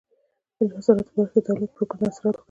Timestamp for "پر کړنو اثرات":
1.77-2.35